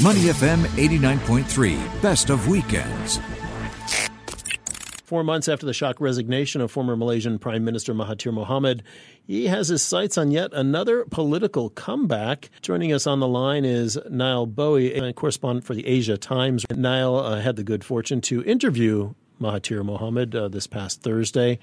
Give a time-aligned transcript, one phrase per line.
[0.00, 3.18] Money FM 89.3, best of weekends.
[5.02, 8.82] Four months after the shock resignation of former Malaysian Prime Minister Mahathir Mohamad,
[9.26, 12.48] he has his sights on yet another political comeback.
[12.62, 16.64] Joining us on the line is Nile Bowie, a correspondent for the Asia Times.
[16.70, 21.58] Nile uh, had the good fortune to interview Mahathir Mohamad uh, this past Thursday.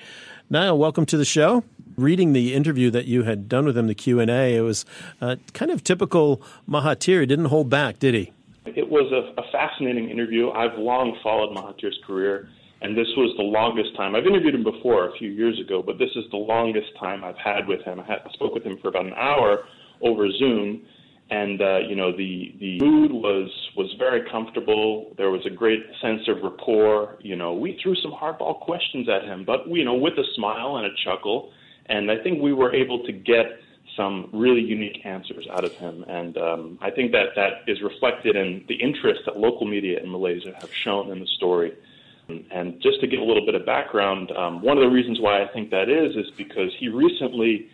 [0.50, 1.64] Nile, welcome to the show.
[1.98, 4.86] Reading the interview that you had done with him, the Q and A, it was
[5.22, 7.22] uh, kind of typical Mahathir.
[7.22, 8.32] He didn't hold back, did he?
[8.66, 10.50] It was a, a fascinating interview.
[10.50, 12.50] I've long followed Mahathir's career
[12.82, 14.16] and this was the longest time.
[14.16, 17.38] I've interviewed him before a few years ago, but this is the longest time I've
[17.38, 18.00] had with him.
[18.00, 19.64] I, had, I spoke with him for about an hour
[20.02, 20.84] over Zoom,
[21.32, 25.14] and uh, you know the the mood was was very comfortable.
[25.18, 27.18] There was a great sense of rapport.
[27.22, 30.78] You know, we threw some hardball questions at him, but you know, with a smile
[30.78, 31.52] and a chuckle,
[31.88, 33.60] and I think we were able to get
[33.96, 36.04] some really unique answers out of him.
[36.08, 40.12] And um, I think that that is reflected in the interest that local media in
[40.12, 41.74] Malaysia have shown in the story.
[42.28, 45.44] And just to give a little bit of background, um, one of the reasons why
[45.44, 47.70] I think that is is because he recently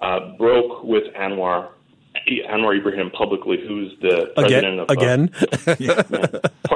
[0.00, 1.70] uh, broke with Anwar
[2.28, 6.02] Anwar Ibrahim publicly, who's the president again, of uh, yeah,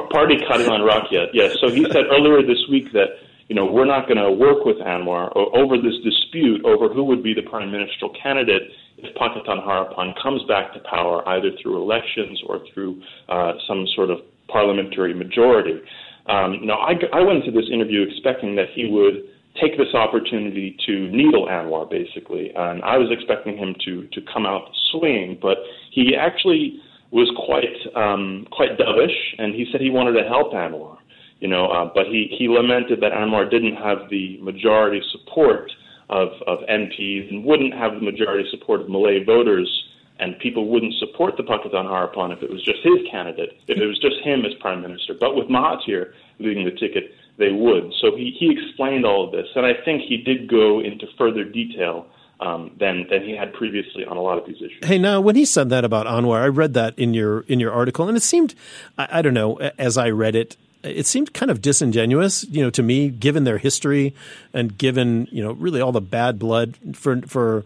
[0.09, 1.27] Parti Keadilan Rakyat.
[1.33, 3.07] Yes, so he said earlier this week that
[3.47, 7.23] you know we're not going to work with Anwar over this dispute over who would
[7.23, 8.63] be the prime ministerial candidate
[8.97, 14.09] if Pakatan Harapan comes back to power, either through elections or through uh, some sort
[14.09, 15.79] of parliamentary majority.
[16.27, 19.23] Um, now, I, I went into this interview expecting that he would
[19.61, 24.45] take this opportunity to needle Anwar, basically, and I was expecting him to to come
[24.45, 25.57] out swinging, but
[25.91, 26.79] he actually
[27.11, 30.97] was quite um, quite dovish, and he said he wanted to help Anwar,
[31.39, 35.71] you know, uh, but he he lamented that Anwar didn't have the majority support
[36.09, 39.87] of of MPs and wouldn't have the majority support of Malay voters
[40.19, 43.85] and people wouldn't support the Pakatan Harapan if it was just his candidate, if it
[43.85, 45.13] was just him as prime minister.
[45.13, 47.93] But with Mahathir leading the ticket, they would.
[48.01, 51.43] So he, he explained all of this, and I think he did go into further
[51.43, 52.07] detail
[52.39, 54.83] um, than than he had previously on a lot of these issues.
[54.83, 57.71] Hey, now when he said that about Anwar, I read that in your in your
[57.71, 58.53] article, and it seemed,
[58.97, 60.55] I, I don't know, as I read it,
[60.87, 64.13] it seemed kind of disingenuous, you know, to me, given their history
[64.53, 67.63] and given you know really all the bad blood for for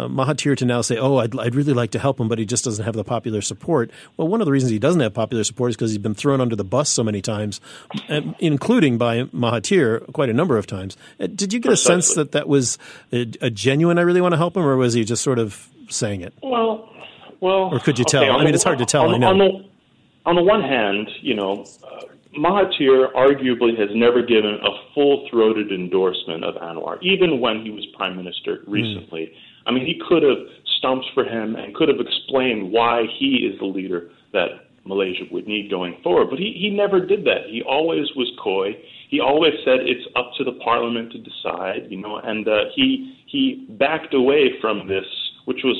[0.00, 2.46] uh, Mahathir to now say, "Oh, I'd, I'd really like to help him, but he
[2.46, 5.44] just doesn't have the popular support." Well, one of the reasons he doesn't have popular
[5.44, 7.60] support is because he's been thrown under the bus so many times,
[8.38, 10.96] including by Mahathir quite a number of times.
[11.18, 11.92] Uh, did you get Precisely.
[11.92, 12.78] a sense that that was
[13.12, 15.68] a, a, genuine "I really want to help him," or was he just sort of
[15.90, 16.32] saying it?
[16.42, 16.88] Well,
[17.40, 18.24] well, or could you tell?
[18.24, 19.08] I mean, the, it's hard to tell.
[19.08, 19.28] On, I know.
[19.28, 19.68] On the,
[20.24, 21.66] on the one hand, you know.
[21.84, 22.06] Uh,
[22.38, 27.84] Mahathir arguably has never given a full throated endorsement of Anwar, even when he was
[27.96, 29.22] prime minister recently.
[29.22, 29.34] Mm.
[29.66, 30.38] I mean, he could have
[30.78, 35.46] stumped for him and could have explained why he is the leader that Malaysia would
[35.46, 36.30] need going forward.
[36.30, 37.48] But he, he never did that.
[37.48, 38.76] He always was coy.
[39.08, 43.16] He always said it's up to the parliament to decide, you know, and uh, he
[43.26, 45.04] he backed away from this,
[45.44, 45.76] which was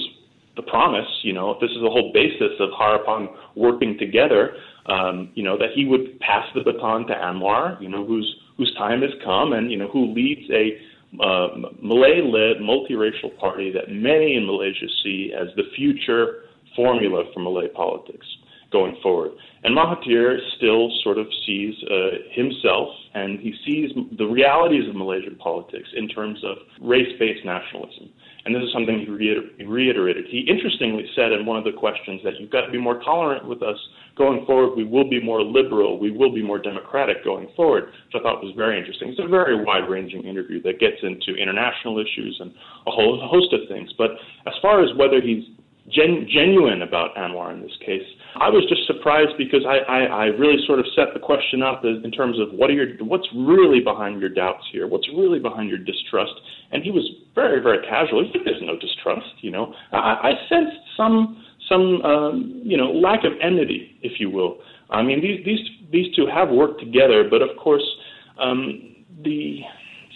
[0.56, 4.56] the promise, you know, this is the whole basis of Harapan working together,
[4.86, 8.74] um, you know, that he would pass the baton to Anwar, you know, whose whose
[8.76, 10.78] time has come and, you know, who leads a
[11.22, 11.48] uh,
[11.82, 16.44] Malay-led multiracial party that many in Malaysia see as the future
[16.76, 18.26] formula for Malay politics
[18.70, 19.32] going forward.
[19.64, 25.36] And Mahathir still sort of sees uh, himself and he sees the realities of Malaysian
[25.36, 28.10] politics in terms of race-based nationalism.
[28.44, 30.24] And this is something he, reiter- reiterated.
[30.28, 33.46] He interestingly said in one of the questions that you've got to be more tolerant
[33.46, 33.76] with us
[34.16, 34.76] going forward.
[34.76, 35.98] We will be more liberal.
[35.98, 39.10] We will be more democratic going forward, which I thought was very interesting.
[39.10, 42.50] It's a very wide-ranging interview that gets into international issues and
[42.86, 43.92] a whole host of things.
[43.98, 44.12] But
[44.46, 45.44] as far as whether he's
[45.92, 48.04] gen- genuine about Anwar in this case,
[48.36, 51.84] I was just surprised because I, I, I really sort of set the question up
[51.84, 55.68] in terms of what are your what's really behind your doubts here, what's really behind
[55.68, 56.32] your distrust,
[56.72, 58.28] and he was very very casual.
[58.44, 59.74] "There's no distrust," you know.
[59.92, 64.58] I, I sensed some some um, you know lack of enmity, if you will.
[64.90, 67.84] I mean, these these these two have worked together, but of course,
[68.38, 69.60] um, the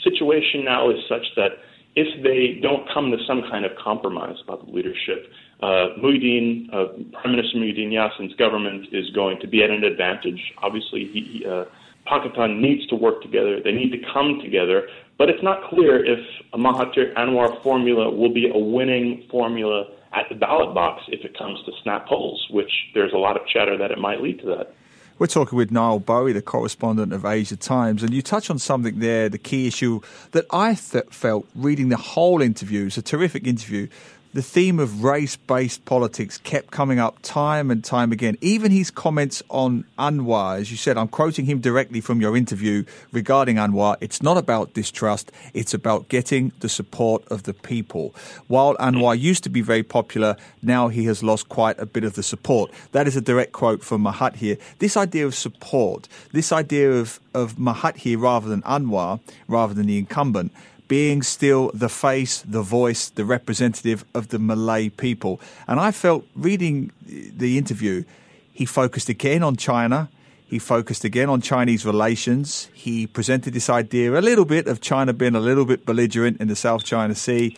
[0.03, 1.53] situation now is such that
[1.97, 5.31] if they don't come to some kind of compromise about the leadership,
[5.63, 10.41] uh, Muhyiddin, uh, Prime Minister Muhyiddin Yassin's government is going to be at an advantage.
[10.63, 11.65] Obviously, he, uh,
[12.07, 13.61] Pakatan needs to work together.
[13.63, 14.89] They need to come together.
[15.17, 16.19] But it's not clear if
[16.53, 21.37] a Mahathir Anwar formula will be a winning formula at the ballot box if it
[21.37, 24.47] comes to snap polls, which there's a lot of chatter that it might lead to
[24.47, 24.75] that.
[25.17, 28.99] We're talking with Nile Bowie, the correspondent of Asia Times, and you touch on something
[28.99, 30.01] there, the key issue
[30.33, 33.87] that I th- felt reading the whole interview, it's a terrific interview,
[34.35, 38.37] the theme of race based politics kept coming up time and time again.
[38.41, 42.85] Even his comments on Anwar, as you said, I'm quoting him directly from your interview
[43.13, 43.97] regarding Anwar.
[44.01, 48.13] It's not about distrust, it's about getting the support of the people.
[48.49, 52.15] While Anwar used to be very popular, now he has lost quite a bit of
[52.15, 52.73] the support.
[52.91, 54.59] That is a direct quote from Mahathir.
[54.81, 59.99] This idea of support, this idea of, of Mahathir rather than Anwar, rather than the
[59.99, 60.53] incumbent,
[60.89, 65.41] being still the face, the voice, the representative of the Malay people.
[65.67, 68.05] And I felt reading the interview,
[68.53, 70.09] he focused again on China.
[70.47, 72.69] He focused again on Chinese relations.
[72.75, 76.49] He presented this idea a little bit of China being a little bit belligerent in
[76.49, 77.57] the South China Sea.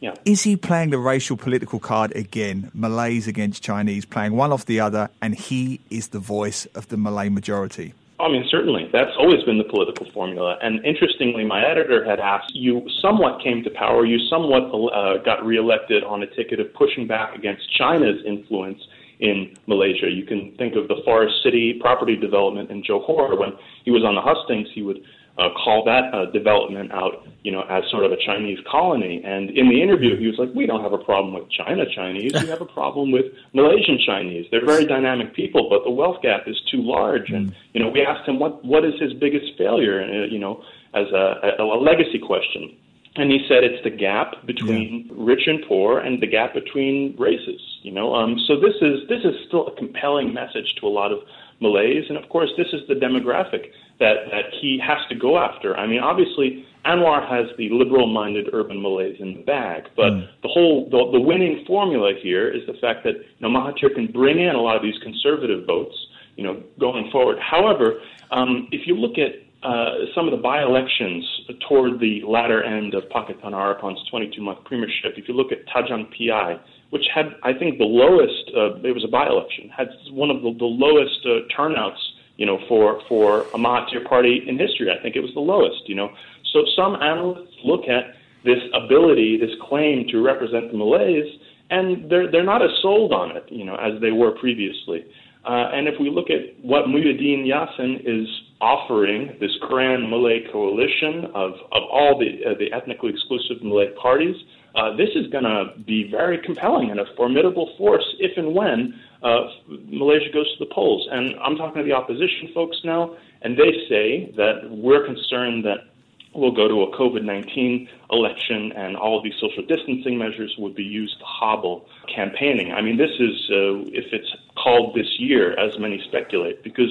[0.00, 0.14] Yeah.
[0.24, 2.70] Is he playing the racial political card again?
[2.72, 6.96] Malays against Chinese, playing one off the other, and he is the voice of the
[6.96, 7.92] Malay majority.
[8.20, 8.88] I mean, certainly.
[8.92, 10.58] That's always been the political formula.
[10.62, 15.44] And interestingly, my editor had asked you somewhat came to power, you somewhat uh, got
[15.44, 18.80] reelected on a ticket of pushing back against China's influence
[19.20, 20.08] in Malaysia.
[20.10, 23.38] You can think of the Forest City property development in Johor.
[23.38, 23.52] When
[23.84, 25.00] he was on the hustings, he would
[25.38, 29.22] uh, call that uh, development out, you know, as sort of a Chinese colony.
[29.24, 32.32] And in the interview, he was like, "We don't have a problem with China Chinese.
[32.34, 34.46] We have a problem with Malaysian Chinese.
[34.50, 38.02] They're very dynamic people, but the wealth gap is too large." And you know, we
[38.02, 40.62] asked him what what is his biggest failure, uh, you know,
[40.94, 42.76] as a, a, a legacy question.
[43.16, 45.14] And he said it's the gap between yeah.
[45.16, 47.60] rich and poor, and the gap between races.
[47.82, 51.12] You know, um, so this is this is still a compelling message to a lot
[51.12, 51.20] of
[51.60, 55.76] Malays, and of course, this is the demographic that, that he has to go after.
[55.76, 60.26] I mean, obviously, Anwar has the liberal-minded urban Malays in the bag, but mm.
[60.42, 64.06] the whole the, the winning formula here is the fact that you know, Mahathir can
[64.06, 65.94] bring in a lot of these conservative votes,
[66.36, 67.38] you know, going forward.
[67.38, 68.00] However,
[68.30, 69.32] um, if you look at
[69.62, 71.22] uh, some of the by-elections
[71.68, 76.58] toward the latter end of Pakatan Harapan's 22-month premiership, if you look at Tanjung Piai,
[76.88, 80.56] which had, I think, the lowest, uh, it was a by-election, had one of the,
[80.58, 82.00] the lowest uh, turnouts
[82.40, 84.88] you know, for for a Mahathir party in history.
[84.90, 85.86] I think it was the lowest.
[85.86, 86.08] You know,
[86.54, 91.28] so some analysts look at this ability, this claim to represent the Malays,
[91.68, 95.04] and they're they're not as sold on it, you know, as they were previously.
[95.44, 98.26] Uh, and if we look at what Muhyiddin Yassin is
[98.60, 104.36] offering, this grand Malay coalition of of all the uh, the ethnically exclusive Malay parties,
[104.76, 108.94] uh, this is going to be very compelling and a formidable force if and when
[109.22, 111.06] uh, Malaysia goes to the polls.
[111.10, 115.90] And I'm talking to the opposition folks now, and they say that we're concerned that
[116.34, 120.74] we'll go to a COVID 19 election and all of these social distancing measures would
[120.74, 122.72] be used to hobble campaigning.
[122.72, 126.90] I mean, this is, uh, if it's called this year, as many speculate, because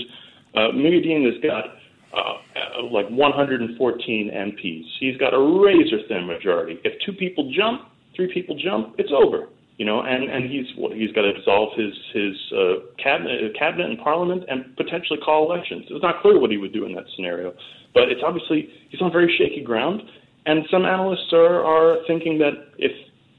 [0.55, 1.65] uh, Muhyiddin has got
[2.11, 2.37] uh,
[2.79, 4.85] uh like 114 MPs.
[4.99, 6.79] He's got a razor thin majority.
[6.83, 9.47] If two people jump, three people jump, it's over
[9.79, 13.89] you know, and and he's he's got to dissolve his his uh, cabinet uh, cabinet
[13.89, 15.85] and parliament and potentially call elections.
[15.89, 17.53] It's not clear what he would do in that scenario,
[17.93, 20.01] but it's obviously he's on very shaky ground.
[20.45, 22.91] And some analysts are are thinking that if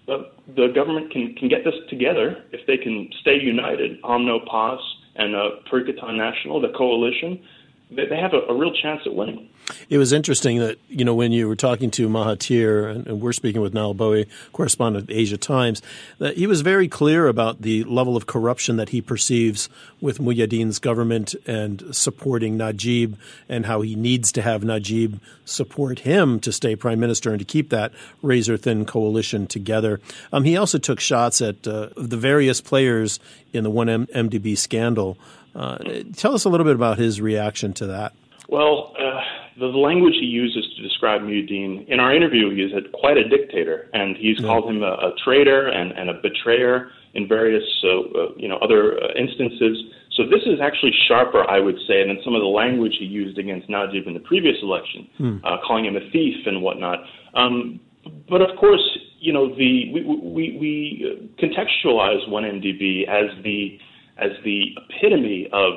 [0.08, 4.80] uh, the government can can get this together, if they can stay united, UMNO, PAS,
[5.16, 7.38] and uh, Perikatan Nasional, the coalition,
[7.90, 9.48] they have a, a real chance at winning.
[9.88, 13.32] It was interesting that, you know, when you were talking to Mahathir, and, and we're
[13.32, 15.82] speaking with Nile Bowie, correspondent at Asia Times,
[16.18, 19.68] that he was very clear about the level of corruption that he perceives
[20.00, 26.40] with Muhyiddin's government and supporting Najib and how he needs to have Najib support him
[26.40, 30.00] to stay prime minister and to keep that razor thin coalition together.
[30.32, 33.20] Um, he also took shots at uh, the various players
[33.52, 35.18] in the 1MDB scandal.
[35.54, 35.78] Uh,
[36.16, 38.12] tell us a little bit about his reaction to that.
[38.48, 39.20] Well, uh,
[39.60, 43.88] the language he uses to describe Muhyiddin, in our interview, he is quite a dictator,
[43.92, 44.46] and he's yeah.
[44.46, 48.56] called him a, a traitor and, and, a betrayer in various, uh, uh, you know,
[48.56, 49.84] other uh, instances.
[50.12, 53.38] So this is actually sharper, I would say, than some of the language he used
[53.38, 55.36] against Najib in the previous election, hmm.
[55.44, 57.04] uh, calling him a thief and whatnot.
[57.34, 57.78] Um,
[58.28, 58.82] but of course,
[59.20, 63.78] you know, the we, we, we contextualize 1MDB as the
[64.20, 65.74] as the epitome of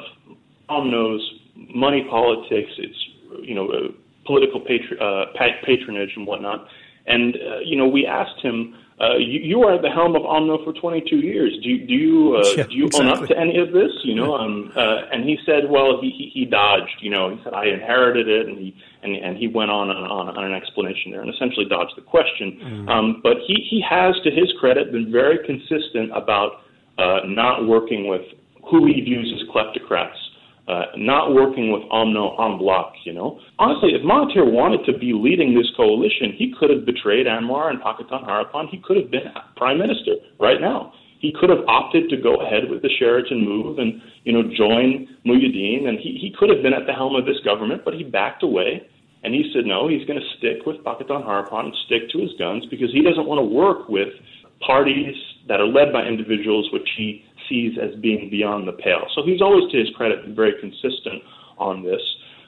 [0.70, 1.22] UMNO's
[1.56, 2.96] money politics, its
[3.42, 3.92] you know uh,
[4.26, 5.26] political patri- uh,
[5.66, 6.68] patronage and whatnot.
[7.06, 10.24] And uh, you know, we asked him, uh, you, "You are at the helm of
[10.24, 11.52] UMNO for 22 years.
[11.62, 13.12] Do, you, do you uh, yeah, do you exactly.
[13.12, 16.10] own up to any of this?" You know, um, uh, and he said, "Well, he,
[16.12, 17.02] he he dodged.
[17.02, 20.00] You know, he said I inherited it, and he and and he went on and
[20.00, 22.60] on, on an explanation there, and essentially dodged the question.
[22.64, 22.90] Mm.
[22.90, 26.62] Um, but he he has, to his credit, been very consistent about
[26.98, 28.22] uh, not working with
[28.70, 30.18] who he views as kleptocrats
[30.68, 33.40] uh, not working with UMNO en bloc, you know.
[33.60, 37.82] Honestly, if Mahathir wanted to be leading this coalition, he could have betrayed Anwar and
[37.82, 38.70] Pakatan Harapan.
[38.70, 40.94] He could have been prime minister right now.
[41.20, 45.08] He could have opted to go ahead with the Sheraton move and, you know, join
[45.26, 48.04] Muhyiddin, and he, he could have been at the helm of this government, but he
[48.04, 48.88] backed away.
[49.24, 52.32] And he said, no, he's going to stick with Pakatan Harapan and stick to his
[52.38, 54.12] guns because he doesn't want to work with
[54.66, 55.16] parties
[55.48, 59.06] that are led by individuals which he sees as being beyond the pale.
[59.16, 61.22] So he's always, to his credit, been very consistent
[61.58, 62.02] on this.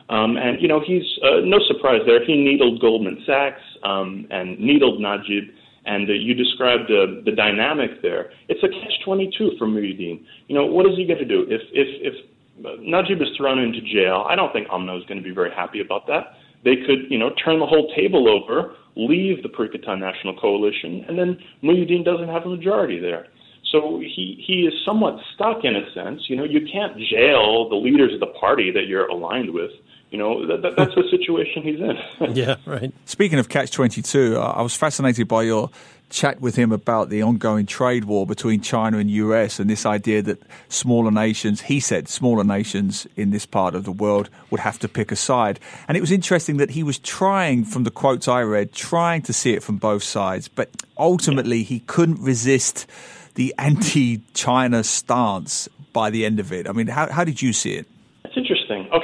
[0.09, 2.23] Um, and, you know, he's uh, no surprise there.
[2.23, 5.45] He needled Goldman Sachs um, and needled Najib.
[5.85, 8.31] And uh, you described uh, the dynamic there.
[8.47, 10.23] It's a catch-22 for Muhyiddin.
[10.47, 11.45] You know, what is he going to do?
[11.49, 15.23] If, if, if Najib is thrown into jail, I don't think UMNO is going to
[15.23, 16.37] be very happy about that.
[16.65, 21.17] They could, you know, turn the whole table over, leave the Perikatan National Coalition, and
[21.17, 23.27] then Muhyiddin doesn't have a majority there.
[23.71, 26.23] So he, he is somewhat stuck in a sense.
[26.27, 29.71] You know, you can't jail the leaders of the party that you're aligned with.
[30.11, 32.35] You know, that, that, that's the situation he's in.
[32.35, 32.93] yeah, right.
[33.05, 35.69] Speaking of Catch 22, I was fascinated by your
[36.09, 40.21] chat with him about the ongoing trade war between China and US and this idea
[40.21, 44.79] that smaller nations, he said, smaller nations in this part of the world would have
[44.79, 45.59] to pick a side.
[45.87, 49.33] And it was interesting that he was trying, from the quotes I read, trying to
[49.33, 52.87] see it from both sides, but ultimately he couldn't resist
[53.35, 56.67] the anti-China stance by the end of it.
[56.67, 57.87] I mean, how, how did you see it?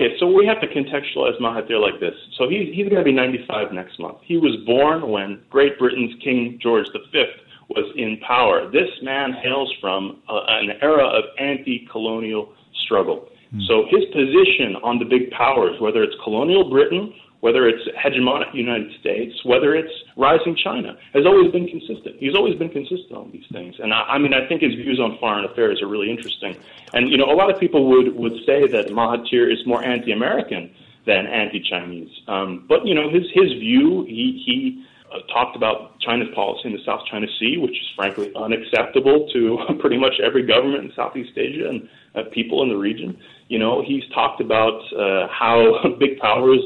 [0.01, 2.15] Okay, so we have to contextualize Mahathir like this.
[2.39, 4.17] So he, he's going to be 95 next month.
[4.24, 7.24] He was born when Great Britain's King George V
[7.70, 8.72] was in power.
[8.72, 12.51] This man hails from uh, an era of anti-colonial
[12.84, 13.29] struggle.
[13.53, 13.67] Mm.
[13.67, 18.91] So his position on the big powers, whether it's colonial Britain whether it's hegemonic United
[19.00, 22.15] States, whether it's rising China, has always been consistent.
[22.20, 23.75] He's always been consistent on these things.
[23.79, 26.55] And I, I mean, I think his views on foreign affairs are really interesting.
[26.93, 30.72] And, you know, a lot of people would, would say that Mahathir is more anti-American
[31.08, 32.12] than anti-Chinese.
[32.27, 36.74] Um, but, you know, his, his view, he, he uh, talked about China's policy in
[36.74, 41.38] the South China Sea, which is frankly unacceptable to pretty much every government in Southeast
[41.38, 43.18] Asia and uh, people in the region.
[43.48, 46.62] You know, he's talked about uh, how big powers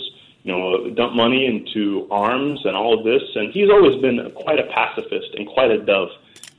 [0.46, 3.24] you know, dump money into arms and all of this.
[3.34, 6.10] And he's always been quite a pacifist and quite a dove.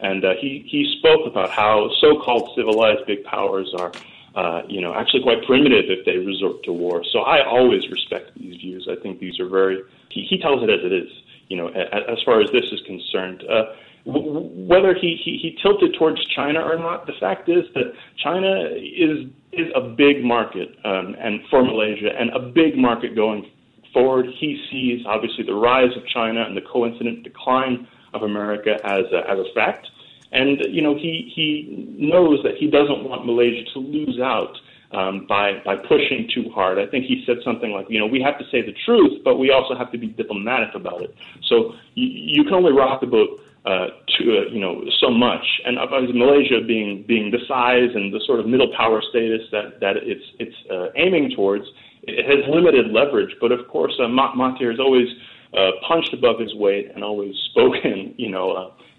[0.00, 3.92] And uh, he he spoke about how so-called civilized big powers are,
[4.34, 7.04] uh, you know, actually quite primitive if they resort to war.
[7.12, 8.88] So I always respect these views.
[8.90, 9.80] I think these are very.
[10.10, 11.08] He, he tells it as it is.
[11.48, 13.44] You know, as far as this is concerned.
[13.48, 13.64] Uh,
[14.06, 19.26] whether he, he, he tilted towards China or not, the fact is that China is
[19.52, 23.50] is a big market um, and for Malaysia and a big market going
[23.92, 29.04] forward, he sees obviously the rise of China and the coincident decline of America as
[29.12, 29.88] a, as a fact.
[30.32, 34.56] And you know he he knows that he doesn't want Malaysia to lose out
[34.92, 36.78] um, by by pushing too hard.
[36.78, 39.36] I think he said something like, you know, we have to say the truth, but
[39.36, 41.14] we also have to be diplomatic about it.
[41.48, 43.88] So you, you can only rock the boat uh,
[44.18, 45.44] to uh, you know so much.
[45.64, 49.80] And obviously Malaysia being being the size and the sort of middle power status that
[49.80, 51.64] that it's it's uh, aiming towards,
[52.02, 55.08] it has limited leverage, but of course, uh, Mahathir has always
[55.52, 58.52] uh, punched above his weight and always spoken, you know,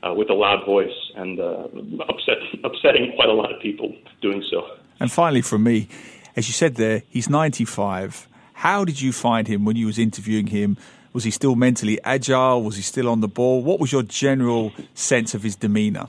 [0.04, 1.68] uh, uh, with a loud voice and uh,
[2.10, 4.78] upset, upsetting quite a lot of people doing so.
[5.00, 5.88] And finally, from me,
[6.36, 8.28] as you said there, he's 95.
[8.54, 10.78] How did you find him when you was interviewing him?
[11.14, 12.64] Was he still mentally agile?
[12.64, 13.64] Was he still on the ball?
[13.64, 16.08] What was your general sense of his demeanour?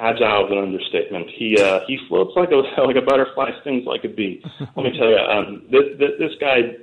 [0.00, 1.30] agile is an understatement.
[1.30, 4.42] He uh, he floats like a like a butterfly, stings like a bee.
[4.76, 6.76] Let me tell you, um, this, this this guy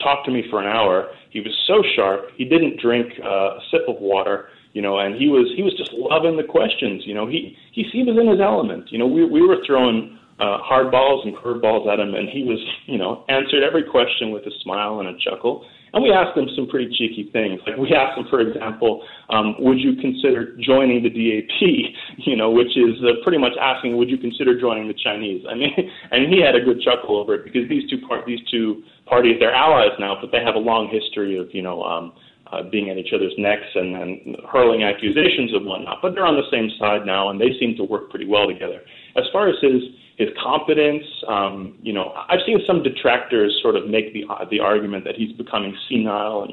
[0.00, 1.10] talked to me for an hour.
[1.30, 2.30] He was so sharp.
[2.36, 5.74] He didn't drink uh, a sip of water, you know, and he was he was
[5.76, 7.02] just loving the questions.
[7.06, 8.90] You know, he he, he was in his element.
[8.90, 12.28] You know, we we were throwing uh, hard balls and curve balls at him, and
[12.28, 15.66] he was you know answered every question with a smile and a chuckle.
[15.92, 17.60] And we asked them some pretty cheeky things.
[17.66, 21.94] Like we asked them, for example, um, would you consider joining the DAP?
[22.28, 25.46] You know, which is uh, pretty much asking, would you consider joining the Chinese?
[25.48, 25.72] I mean,
[26.10, 29.36] and he had a good chuckle over it because these two part these two parties
[29.40, 31.82] they're allies now, but they have a long history of you know.
[31.82, 32.12] Um,
[32.50, 36.34] uh, being at each other's necks and, and hurling accusations and whatnot, but they're on
[36.34, 38.80] the same side now, and they seem to work pretty well together.
[39.16, 39.82] As far as his
[40.18, 41.04] his competence.
[41.26, 45.32] Um, you know, I've seen some detractors sort of make the the argument that he's
[45.36, 46.52] becoming senile and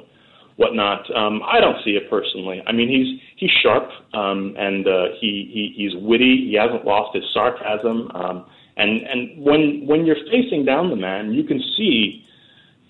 [0.58, 1.04] whatnot.
[1.16, 2.62] Um, I don't see it personally.
[2.66, 6.48] I mean, he's he's sharp um, and uh, he, he he's witty.
[6.50, 8.10] He hasn't lost his sarcasm.
[8.14, 8.46] Um,
[8.78, 12.24] and and when when you're facing down the man, you can see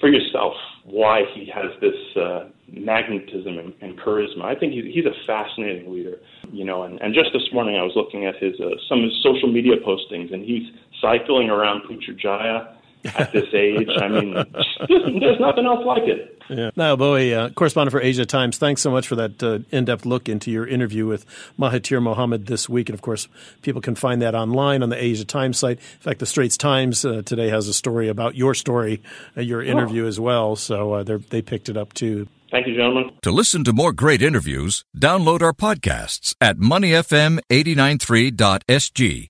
[0.06, 4.44] for yourself why he has this uh, magnetism and, and charisma.
[4.44, 6.20] I think he's, he's a fascinating leader,
[6.52, 6.84] you know.
[6.84, 9.52] And, and just this morning, I was looking at his uh, some of his social
[9.52, 10.70] media postings, and he's
[11.02, 13.90] cycling around Putrajaya at this age.
[14.00, 16.42] I mean, there's, there's nothing else like it.
[16.50, 16.72] Yeah.
[16.76, 20.06] Nile Bowie, uh, correspondent for Asia Times, thanks so much for that uh, in depth
[20.06, 21.26] look into your interview with
[21.58, 22.90] Mahathir Mohamad this week.
[22.90, 23.28] And of course,
[23.62, 25.80] people can find that online on the Asia Times site.
[25.80, 29.02] In fact, the Straits Times uh, today has a story about your story,
[29.36, 30.08] uh, your interview oh.
[30.08, 30.56] as well.
[30.56, 32.28] So uh, they picked it up too.
[32.52, 33.10] Thank you, gentlemen.
[33.24, 39.30] To listen to more great interviews, download our podcasts at moneyfm893.sg